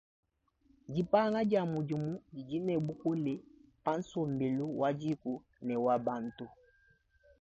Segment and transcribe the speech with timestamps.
[0.93, 3.33] Dipanga dia mudimu didi ne bukole
[3.83, 5.33] pa nsombelu wa dîku
[5.65, 6.45] ne wa bantu.